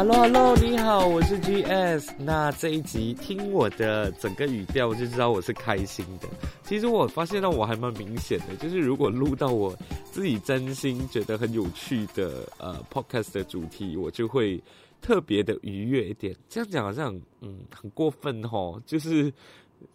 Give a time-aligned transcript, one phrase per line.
[0.00, 2.12] Hello Hello，你好，我是 GS。
[2.16, 6.28] 那这一集听我的整个语调就知道我是开心的。
[6.64, 9.76] 其实我发现到我还蛮明显的，就是如果录到我
[10.10, 14.58] 自己真心觉得很有趣的呃 Podcast 的主题，我就会
[15.02, 16.34] 特别的愉悦一点。
[16.48, 19.30] 这样讲好像嗯很过分哦，就是。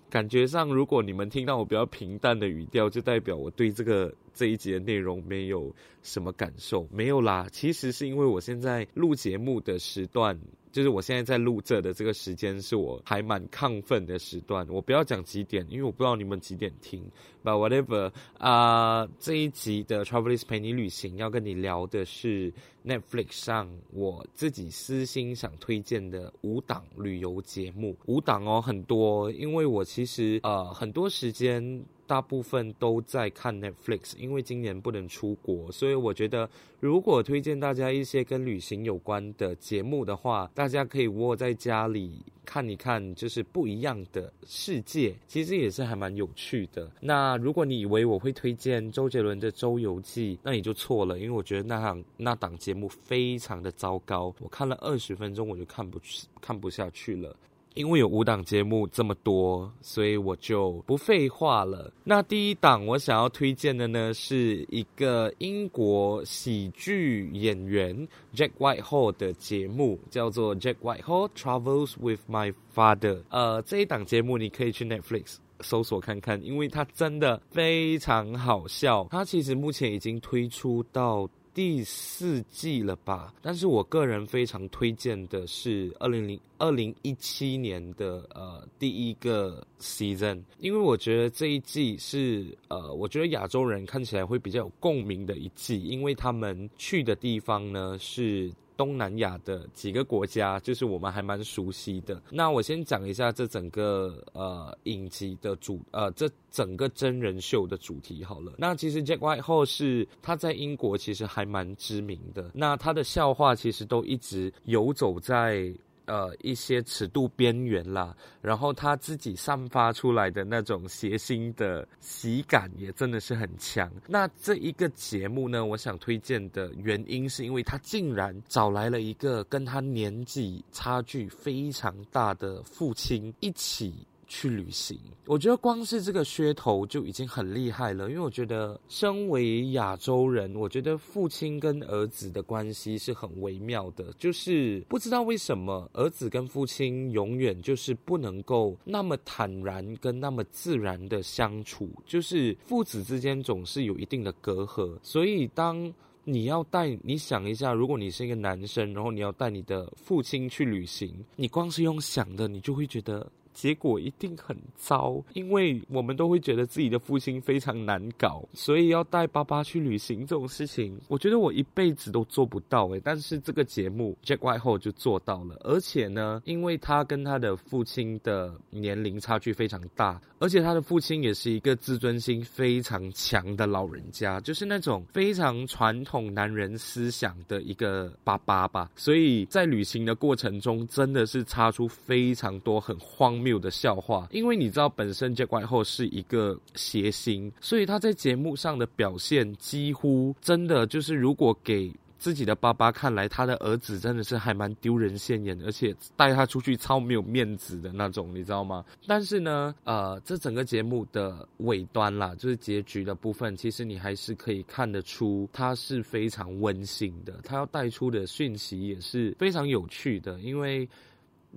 [0.10, 5.74] 感觉上，如果你们听到我比较平淡的语调，就代表我对这个这一集的内容没有
[6.04, 6.88] 什么感受。
[6.92, 10.40] 没有啦，其实是因为我现在录节目的时段。
[10.76, 14.68] 就是我现在在录这的这个时间是我还蛮亢奋的时段。
[14.68, 17.02] 我不要讲几点，因为我不知道你们几点听。
[17.46, 22.52] But whatever，啊、这一集的 Travelist 陪你旅行要跟你聊的是
[22.86, 27.96] Netflix 上我自己私心想推荐的五档旅游节目。
[28.08, 31.86] 五档哦，很多，因为我其实呃很多时间。
[32.08, 46.90] 大部分都在看 Netflix，因为今年不能出国，所以我觉得如果推荐大家一些跟旅行有关的节目的话，大家可以窝在家里看一看，就是不一样的世界，其实也是还蛮有趣的。
[47.02, 56.00] 那如果你以为我会推荐周杰伦的《周游记》，那你就错了，因为我觉得那档那档节目非常的糟糕，我看了二十分钟我就看不
[56.40, 57.36] 看不下去了。
[57.76, 61.94] 因为有五档节目这么多，所以我就不废话了。
[62.04, 67.96] 那第一档我想要推荐的呢，是一个英国喜剧演员
[68.34, 73.22] Jack Whitehall 的节目，叫做 Jack Whitehall Travels with My Father。
[73.30, 79.08] 呃，这一档节目你可以去 Netflix 搜索看看，因为它真的非常好笑。
[79.12, 81.30] 它其实目前已经推出到。
[81.56, 83.34] 第四季了吧？
[83.42, 98.52] 但是我个人非常推荐的是二零零二零一七年的呃第一个 season，因为我觉得这一季是呃我觉得亚洲人看起来会比较有共鸣的一季，因为他们去的地方呢是。
[98.78, 102.22] 东南亚的几个国家，就是我们还蛮熟悉的。
[102.30, 108.54] 那我先讲一下这整个呃影集的主呃这整个真人秀的主题好了。
[108.58, 112.52] 那其实 Jack Whitehall 是他在英国其实还蛮知名的。
[112.54, 115.74] 那他的笑话其实都一直游走在。
[116.06, 123.92] 呃，一些尺度边缘啦，然后他自己散发出来的那种谐星的喜感也真的是很强。
[124.08, 133.94] 那这一个节目呢，我想推荐的原因是因为他竟然找来了一个跟他年纪差距非常大的父亲一起。
[134.28, 138.10] 去旅行，我觉得光是这个噱头就已经很厉害了。
[138.10, 144.12] 因为我觉得，身为亚洲人，我觉得父亲跟儿子的关系是很微妙的。
[144.18, 154.98] 就是不知道为什么，儿子跟父亲永远就是不能够那么坦然跟那么自然的相处，就是父子之间总是有一定的隔阂。
[155.04, 155.94] 所以，当
[156.24, 163.32] 你要带，你想一下，如果你是一个男生，然后你要带你的父亲去旅行，你光是用想的，你就会觉得。
[163.56, 173.02] 结果一定很糟，因为我们都会觉得自己的父亲非常难搞，所以要带爸爸去旅行这种事情，我觉得我一辈子都做不到诶。
[173.02, 193.45] 但是这个节目 Jack White 后就做到了，而且呢，因为他跟他的父亲的年龄差距非常大，而且他的父亲也是一个自尊心非常强的老人家，就是那种非常传统男人思想的一个爸爸吧，所以在旅行的过程中，真的是擦出非常多很荒。
[193.46, 208.84] 没有的笑话，因为你知道本身 Jack Whitehall 是一个谐星，所以他在节目上的表现几乎真的就是，如果给自己的爸爸看来，他的儿子真的是还蛮丢人现眼，而且带他出去超没有面子的那种，你知道吗？
[209.06, 220.90] 但是呢，呃，这整个节目的尾端啦，就是结局的部分，其实你还是可以看得出，他是非常温馨的，他要带出的讯息也是非常有趣的，因为。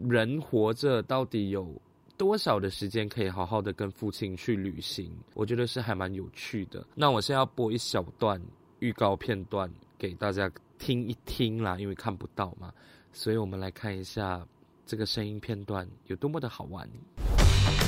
[0.09, 1.81] 人活着到底有
[2.17, 5.11] 多少的时间可以好好的跟父亲去旅行？
[5.35, 6.85] 我觉得是还蛮有趣的。
[6.95, 8.41] 那我现在要播一小段
[8.81, 12.73] 预告片段给大家听一听啦，因为看不到嘛，
[13.13, 14.47] 所以我们来看一下
[14.87, 16.89] 这个声音片段有多么的好玩。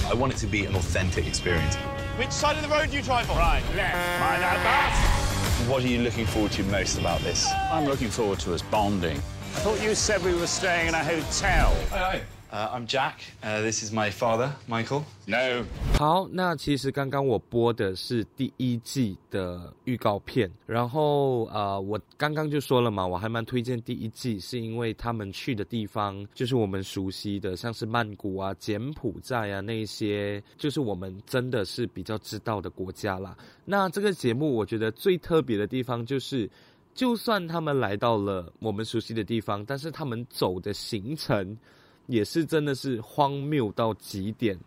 [0.08, 1.76] I want it to be an authentic experience.
[2.18, 3.36] Which side of the road do you drive on?
[3.36, 4.20] Right, left.
[4.20, 5.68] Mind that bus.
[5.68, 7.46] What are you looking forward to most about this?
[7.70, 9.20] I'm looking forward to us bonding.
[9.52, 11.74] I thought you said we were staying in a hotel.
[11.90, 12.22] Hi.
[12.52, 13.20] Uh, I'm Jack.
[13.42, 15.02] Uh, this is my father, Michael.
[15.26, 15.64] No.
[15.98, 33.36] 好，那其实刚刚我播的是第一季的预告片，然后呃，我刚刚就说了嘛，我还蛮推荐第一季，是因为他们去的地方就是我们熟悉的，像是曼谷啊、柬埔寨啊那些，就是我们真的是比较知道的国家啦。
[33.64, 36.48] 那这个节目我觉得最特别的地方就是。
[36.94, 41.56] 就算他们来到了我们熟悉的地方，但是他们走的行程
[42.06, 44.58] 也是真的是荒谬到极点。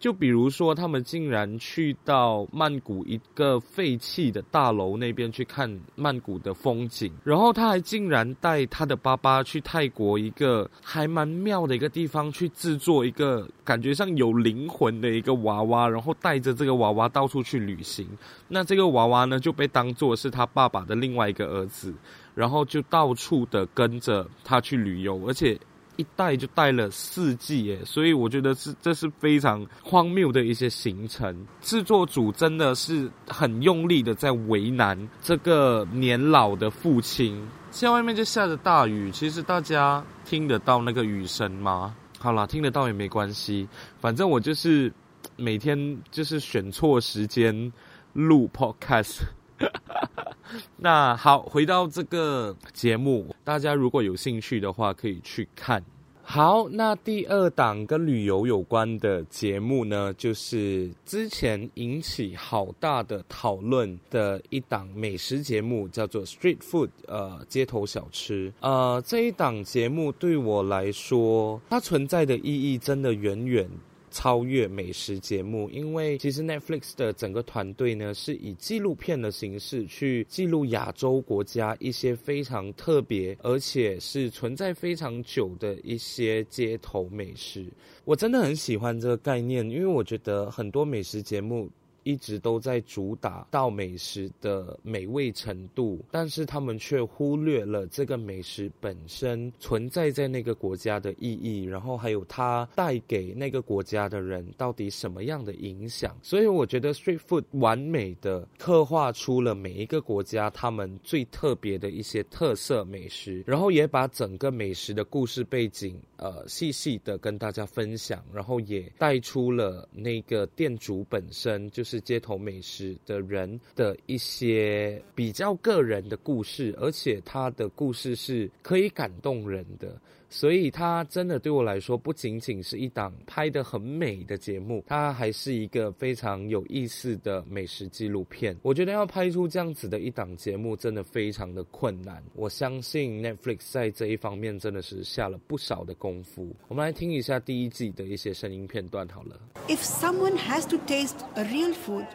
[0.00, 18.08] 就比如说，他们竟然去到曼谷一个废弃的大楼那边去看曼谷的风景，然后他还竟然带他的爸爸去泰国一个还蛮妙的一个地方去制作一个感觉像有灵魂的一个娃娃，然后带着这个娃娃到处去旅行。
[18.48, 21.92] 那这个娃娃呢，就被当作是他爸爸的另外一个儿子，
[22.34, 25.60] 然后就到处的跟着他去旅游，而且。
[26.00, 31.46] 一带就带了四季耶，所以我觉得是这是非常荒谬的一些行程。
[31.60, 37.46] 制作组真的是很用力的在为难这个年老的父亲。
[37.70, 41.94] 现在外面就下着大雨，其实大家听得到那个雨声吗？
[42.18, 43.68] 好啦，听得到也没关系，
[44.00, 44.92] 反正我就是
[45.36, 47.72] 每天就是选错时间
[48.12, 49.20] 录 podcast。
[50.76, 55.82] 那好，回到这个节目，大家如果有兴趣的话，可以去看。
[56.22, 68.52] 好，那第二档跟旅游有关的节目呢，就是之前引起好大的讨论的一档美食节目，叫做 Street Food，呃，街头小吃。
[68.60, 73.68] 呃，这一档节目对我来说，它存在的意义真的远远。
[74.10, 87.66] 超越美食节目，因为其实 Netflix 的整个团队呢，是以纪录片的形式去记录亚洲国家一些非常特别，而且是存在非常久的一些街头美食。
[88.04, 91.70] 我真的很喜欢这个概念，因为我觉得很多美食节目。
[92.02, 106.16] 一直都在主打到美食的美味程度，但是他们却忽略了这个美食本身存在在那个国家的意义，然后还有它带给那个国家的人到底什么样的影响。
[106.22, 121.89] 所以我觉得 Street Food 完美的刻画出了每一个国家他们最特别的一些特色美食，然后也把整个美食的故事背景，呃，细细的跟大家分享，然后也带出了那个店主本身就是。
[121.90, 130.00] 是街头美食的人的一些比较个人的故事，而且他的故事是可以感动人的。
[130.30, 138.56] 所以它真的对我来说，不仅仅是一档拍得很美的节目，它还是一个非常有意思的美食纪录片。
[138.62, 142.22] 我觉得要拍出这样子的一档节目，真的非常的困难。
[142.34, 146.54] 我相信 Netflix 在这一方面真的是下了不少的功夫。
[146.68, 149.38] 我们来听一下第一季的一些声音片段好了。
[149.66, 152.06] If someone has to taste a real food,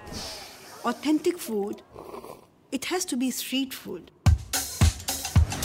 [0.84, 1.80] authentic food,
[2.72, 4.04] it has to be street food.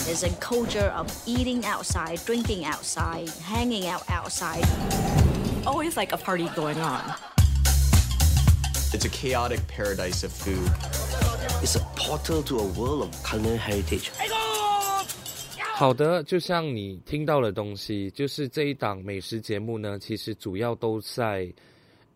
[0.10, 4.64] There's a culture of eating outside, drinking outside, hanging out outside.
[5.66, 7.02] Always like a party going on.
[8.94, 10.70] It's a chaotic paradise of food.
[11.62, 14.12] It's a portal to a world of culinary heritage.
[15.74, 21.52] 好的，就像你听到的东西，就是这一档美食节目呢，其实主要都在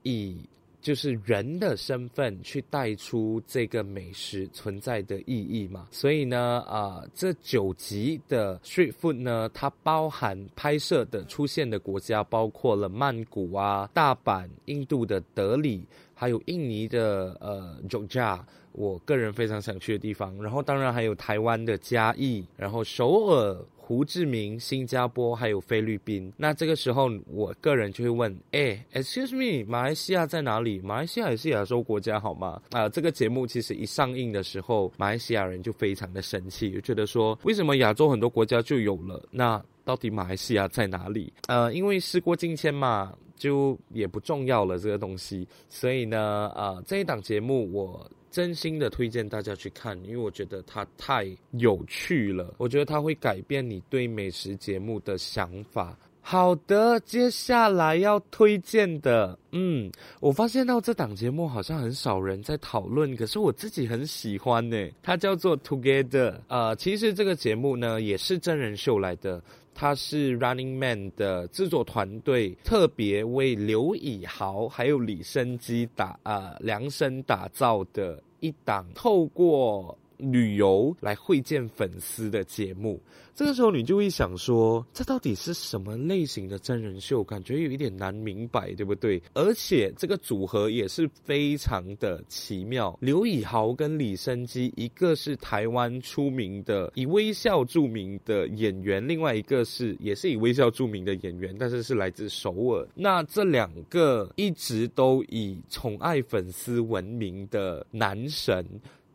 [0.04, 0.38] 以。
[0.85, 23.57] 就是人的身份去带出这个美食存在的意义嘛，所以呢，啊、这九集的 Street Food 呢，它包含拍摄的出现的国家包括了曼谷啊、大阪、印度的德里，还有印尼的呃爪哇我个人非常想去的地方，然后当然还有台湾的嘉义，然后首尔。
[23.87, 30.81] 胡志明、新加坡还有菲律宾，那这个时候我个人就会问：哎，Excuse me，马来西亚在哪里？
[30.81, 32.63] 马来西亚也是亚洲国家，好吗？
[32.71, 41.33] 啊、呃，这个节目其实一上映的时候，马来西亚人就非常的生气，就觉得说，为什么亚洲很多国家就有了，那到底马来西亚在哪里？
[41.49, 48.11] 呃，因为时过境迁嘛，就也不重要了这个东西，所以呢，呃，这一档节目我。
[48.31, 52.53] 真心的推荐大家去看，因为我觉得它太有趣了。
[52.59, 55.97] 我觉得它会改变你对美食节目的想法。
[56.27, 64.89] 好的，接下来要推荐的，嗯，我发现到这档节目好像很少人在讨论，可是我自己很喜欢呢。
[65.03, 69.41] 它叫做 Together，呃，其实这个节目呢也是真人秀来的。
[69.75, 79.99] 它是 Running Man 的制作团队特别为刘以豪还有李昇基打、呃、量身打造的一档，透过。
[80.17, 83.01] 旅游来会见粉丝的节目，
[83.35, 87.23] 这个时候你就会想说，这到底是什么类型的真人秀？
[87.25, 89.21] 感觉有一点难明白，对不对？
[89.35, 92.97] 而且这个组合也是非常的奇妙。
[93.01, 102.87] 刘以豪跟李昇基，一个是台湾出名的以微笑著名的演员，另外一个是也是以微笑著名的演员，但是是来自首尔。
[102.95, 108.65] 那这两个一直都以宠爱粉丝闻名的男神。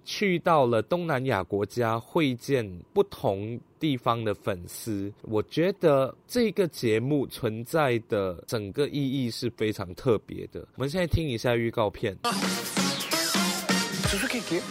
[0.08, 5.12] 去到了东南亚国家会见不同地方的粉丝。
[5.22, 10.60] 我觉得这个节目存在的整个意义是非常特别的。
[10.76, 12.16] 我们现在听一下预告片。
[12.22, 12.32] 啊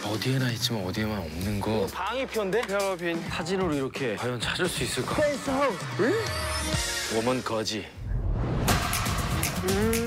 [0.04, 1.86] 어디에나 있지만 어디에만 없는 거.
[1.92, 2.62] 방위표인데?
[2.62, 5.16] 페어핀 사진으로 이렇게 과연 찾을 수 있을까?
[6.00, 6.12] 응?
[7.16, 7.84] 我们거지.
[9.68, 9.97] 음.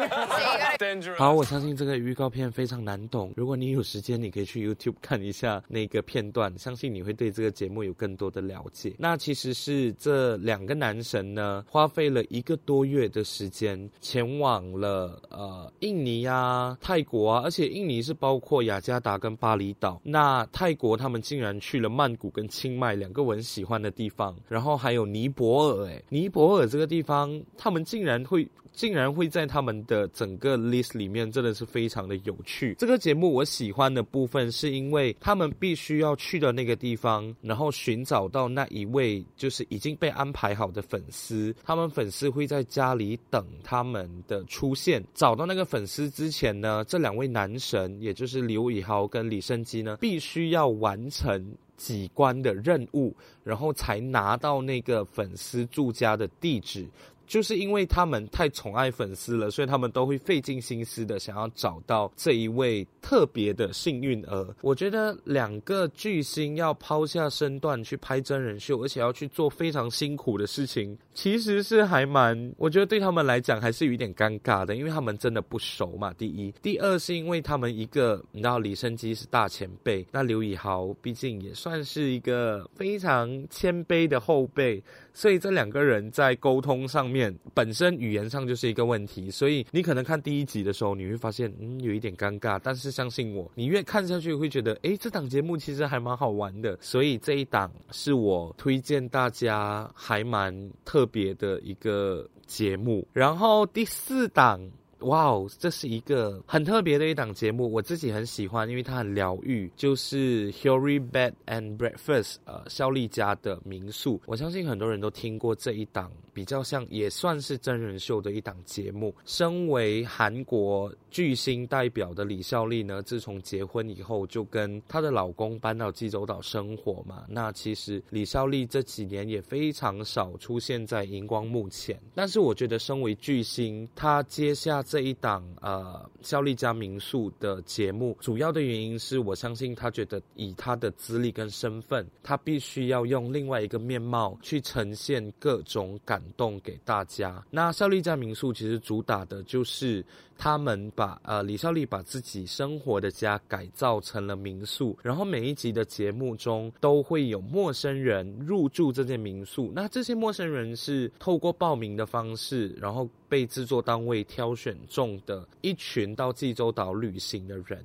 [1.16, 3.32] 好，我相信这个预告片非常难懂。
[3.36, 8.94] 如果你有时间，你可以去 YouTube 看一下那个片段，相信你会对这个节目有更多的了解。
[8.98, 20.00] 那其实是这两个男神呢，花费了一个多月的时间，前往了呃印尼啊、泰国啊，而且印尼是包括雅加达跟巴厘岛。
[20.04, 25.88] 那泰国他们竟然去了曼谷跟清迈两个我很喜欢的地方，然后还有尼泊尔。
[25.88, 28.48] 哎，尼泊尔这个地方，他们竟然会。
[28.72, 32.74] 竟然会在他们的整个 list 里面，真的是非常的有趣。
[32.78, 41.54] 这个节目我喜欢的部分，是因为他们必须要去的那个地方，然后寻找到那一位就是已经被安排好的粉丝。
[41.64, 45.04] 他们粉丝会在家里等他们的出现。
[45.14, 56.86] 找到那个粉丝之前呢，这两位男神，也就是刘以豪跟李昇基呢，必须要完成几关的任务，然后才拿到那个粉丝住家的地址。
[57.30, 64.56] 就是因为他们太宠爱粉丝了，所以他们都会费尽心思的想要找到这一位特别的幸运儿。
[64.62, 72.52] 我觉得两个巨星要抛下身段去拍真人秀，而且要去做非常辛苦的事情，其实是还蛮……
[72.56, 76.12] 我觉得对他们来讲还是有一点尴尬的，因为他们真的不熟嘛。
[76.14, 84.82] 第一，第二是因为他们一个，你知道李昇基是大前辈，那刘以豪毕竟也算是一个非常谦卑的后辈，
[85.14, 87.19] 所以这两个人在沟通上面。
[87.52, 103.04] 本身语言上就是一个问题，所以你可能看第一集的时候，你会发现嗯有一点尴尬，但是相信我，你越看下去会觉得，诶，这档节目其实还蛮好玩的，所以这一档是我推荐大家还蛮特别的一个节目。
[103.12, 104.70] 然后第四档。
[105.00, 109.70] 哇哦，这是一个很特别的一档节目，我自己很喜欢，因为它很疗愈。
[109.74, 114.20] 就是 Hurry Bed and Breakfast，呃，孝利家的民宿。
[114.26, 119.14] 我相信很多人都听过这一档比较像，也算是真人秀的一档节目。
[119.24, 127.24] 身为韩国巨星代表的李孝利呢，自从结婚以后就跟她的老公搬到济州岛生活嘛。
[127.28, 134.82] 那其实李孝利这几年也非常少出现在荧光幕前，但是我觉得身为巨星，他接下。
[134.90, 147.40] 这一档呃效力家民宿的节目，主要的原因是我相信他觉得以他的资历跟身份，他必须要用另外一个面貌去呈现各种感动给大家。
[147.52, 150.04] 那效力家民宿其实主打的就是
[150.40, 159.70] 他们把呃李孝利把自己生活的家改造成了民宿，然后每一集的节目中都会有陌生人入住这间民宿。
[159.74, 167.84] 那这些陌生人是透过报名的方式，然后被制作单位挑选中的一群到济州岛旅行的人，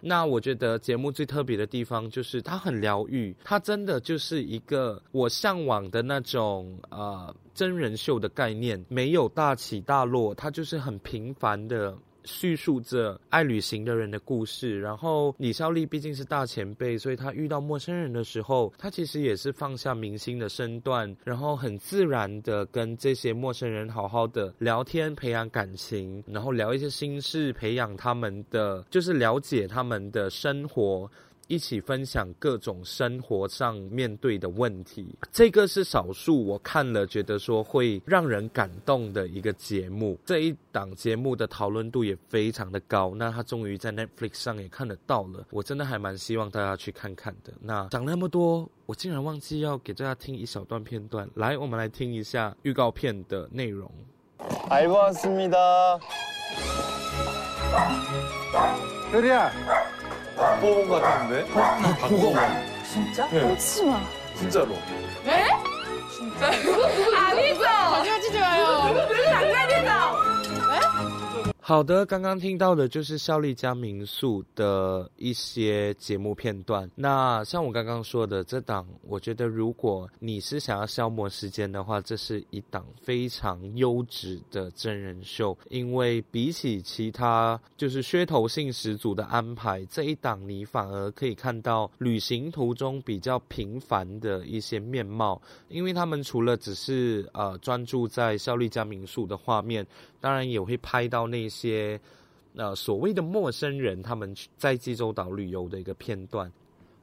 [0.00, 11.96] 那我觉得节目最特别的地方就是它很疗愈，它真的就是一个我向往的那种呃真人秀的概念，没有大起大落，它就是很平凡的。
[12.26, 31.08] 叙述着爱旅行的人的故事，然后李孝利毕竟是大前辈，所以他遇到陌生人的时候，他其实也是放下明星的身段，然后很自然的跟这些陌生人好好的聊天，培养感情，然后聊一些心事，培养他们的，就是了解他们的生活。
[31.47, 40.17] 一起分享各种生活上面对的问题，这个是少数我看了觉得说会让人感动的一个节目。
[40.25, 47.51] 这一档节目的讨论度也非常的高，那它终于在 Netflix 上也看得到了，我真的还蛮希望大家去看看的。
[47.59, 53.91] 那讲那么多，我竟然忘记要给大家听一小段片段，来，我们来听一下预告片的内容。
[54.69, 55.99] 알고왔습니다
[60.36, 61.46] 뽑은 것 같은데?
[61.52, 62.36] 박보검.
[62.84, 63.26] 진짜?
[63.30, 63.40] 네.
[63.40, 64.00] 꽂지 마.
[64.38, 64.68] 진짜로.
[65.24, 65.46] 네?
[66.14, 66.52] 진짜요?
[67.16, 67.60] 아니죠?
[67.90, 69.06] 거짓말치지 마요.
[69.24, 69.75] 장난이죠?
[71.68, 76.88] 好的，刚刚听到的就是孝利家民宿的一些节目片段。
[76.94, 85.58] 那像我刚刚说的，这档我觉得如果你是想要消磨时间的话，这是一档非常优质的真人秀。
[85.68, 95.42] 因为比起其他就是噱头性十足的安排，这一档你反而可以看到旅行途中比较平凡的一些面貌。
[95.68, 99.84] 因为他们除了只是呃专注在孝利家民宿的画面，
[100.20, 101.55] 当然也会拍到那些。
[101.56, 101.98] 些
[102.54, 106.50] 呃所谓的陌生人他们在济州岛旅游的一个片段。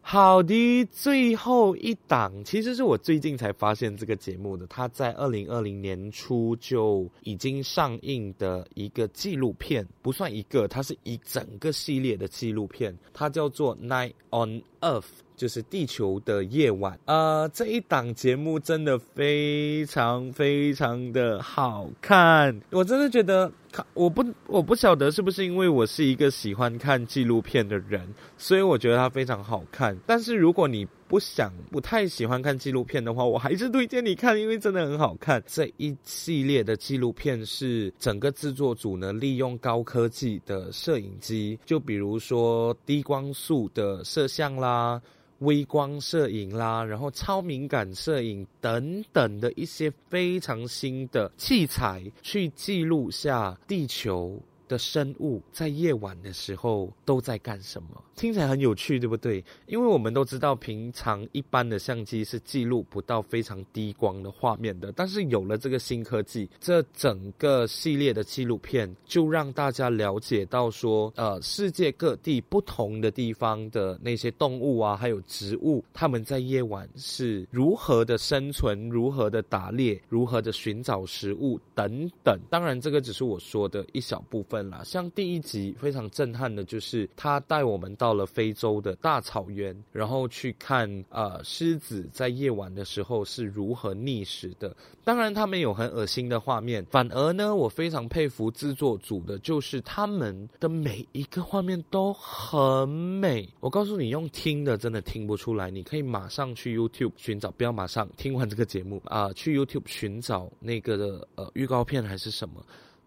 [0.05, 2.43] 好的，最后一档。
[2.43, 15.01] 其实是我最近才发现这个节目的，它在二零二零年初就已经上映的一个纪录片，不算一个，它是一整个系列的纪录片，它叫做《Night on Earth》。
[15.35, 23.51] 就是地球的夜晚，呃，这一档节目真的非常非常的好看，我真的觉得，
[23.95, 29.97] 我不我不晓得是不是因为我是一个喜欢看纪录片的人，所以我觉得它非常好看。
[30.05, 35.43] 但是如果你不想不太喜欢看纪录片的话，我还是推荐你看，因为真的很好看。
[35.45, 44.99] 这一系列的纪录片是整个制作组呢利用高科技的摄影机，就比如说低光速的摄像啦。
[45.39, 54.41] 微光摄影啦，然后超敏感摄影等等的一些非常新的器材，去记录下地球
[54.73, 57.89] 的生物在夜晚的时候都在干什么？
[58.15, 59.43] 听起来很有趣，对不对？
[59.67, 64.91] 因为我们都知道，平常一般的相机是记录不到非常低光的画面的。
[64.91, 82.39] 但是有了这个新科技，这整个系列的纪录片就让大家了解到说，呃，世界各地不同的地方的那些动物啊，还有植物，它们在夜晚是如何的生存，如何的打猎，如何的寻找食物等等。
[82.49, 84.62] 当然，这个只是我说的一小部分。
[84.83, 94.75] 像第一集非常震撼的，就是他带我们到了非洲的大草原，然后去看呃狮子在夜晚的时候是如何觅食的。
[95.03, 103.47] 当然，他们有很恶心的画面，反而呢，我非常佩服制作组的，就是他们的每一个画面都很美。
[103.59, 112.63] 我告诉你，用听的真的听不出来，你可以马上去 YouTube 寻找，不要马上听完这个节目啊，去 YouTube 寻找那个的呃预告片还是什么。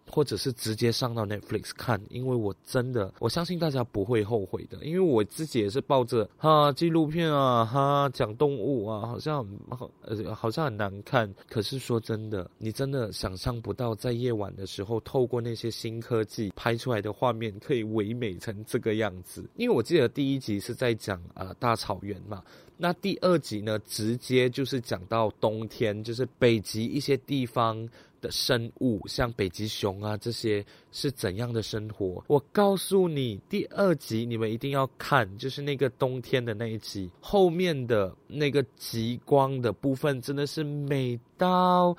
[0.09, 19.49] 或者是直接上到 Netflix 看，因为我真的我相信大家不会后悔的，因为我自己也是抱着哈纪录片啊哈讲动物啊，好像好呃好像很难看，可是说真的，你真的想象不到在夜晚的时候，透过那些新科技拍出来的画面可以唯美成这个样子。
[19.55, 22.43] 因为我记得第一集是在讲呃大草原嘛，
[22.77, 27.87] 那第二集呢直接就是讲到冬天，就是北极一些地方。
[28.19, 32.23] 的生物，像北极熊啊，这些是怎样的生活？
[32.25, 41.95] 我告诉你，第二集你们一定要看，就是那个冬天的那一集，后面的那个极光的部分，真的是美到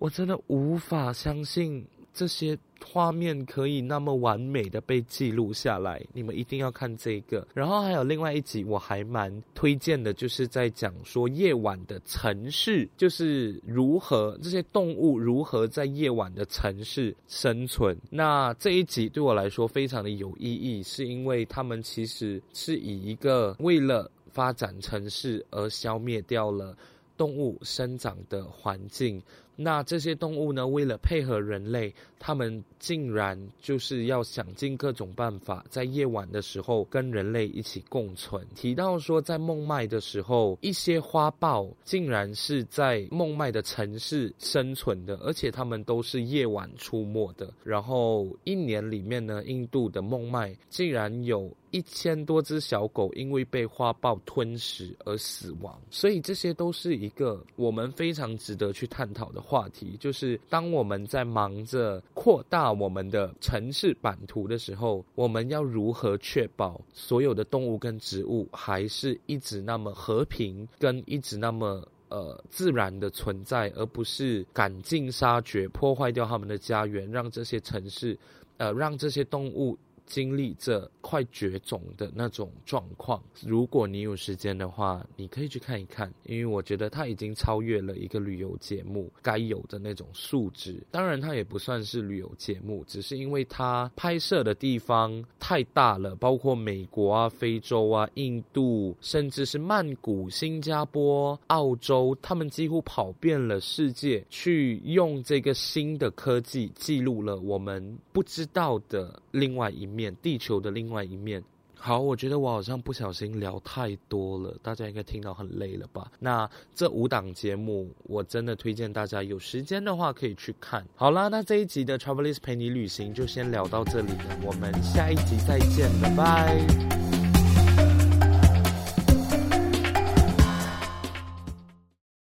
[0.00, 2.58] 我真的无法相信这些。
[2.84, 7.46] 画面可以那么完美的被记录下来，你们一定要看这个。
[7.54, 17.96] 然后还有另外一集，我还蛮推荐的，就是在讲说夜晚的城市，就是如何这些动物如何在夜晚的城市生存。
[18.10, 26.76] 那这一集对我来说非常的有意义，是因为他们其实是以一个为了发展城市而消灭掉了
[27.16, 29.22] 动物生长的环境。
[29.56, 38.46] 那这些动物呢，为了配合人类，他们竟然就是要想尽各种办法，在夜晚的时候跟人类一起共存。
[38.54, 47.50] 提到说，在孟买的时候，一些花豹竟然是在孟买的城市生存的，而且它们都是夜晚出没的。
[47.64, 55.80] 然后一年里面呢，印度的孟买竟然有一千多只小狗因为被花豹吞食而死亡。
[55.90, 78.18] 所以这些都是一个我们非常值得去探讨的话题，就是当我们在忙着扩大我们的城市版图的时候，我们要如何确保所有的动物跟植物还是一直那么和平，跟一直那么呃自然的存在，而不是赶尽杀绝，破坏掉他们的家园，让这些城市，
[78.56, 79.78] 呃，让这些动物。
[80.06, 90.80] 经历这快绝种的那种状况，如果你有时间的话，你可以去看一看，因为我觉得它已经超越了一个旅游节目该有的那种素质。
[90.90, 109.95] 当然，它也不算是旅游节目，只是因为它拍摄的地方太大了，包括美国啊、非洲啊、印度，甚至是曼谷、新加坡、澳洲，他们几乎跑遍了世界，去用这个新的科技记录了我们不知道的另外一面。
[109.96, 111.42] 面地球的另外一面。
[111.78, 116.10] 好，我觉得我好像不小心聊太多了，大家应该听到很累了吧？
[116.18, 120.84] 那这五档节目，我真的推荐大家有时间的话可以去看。
[120.96, 127.15] 好啦，那这一集的 Travelist 陪你旅行就先聊到这里了，我们下一集再见，拜拜。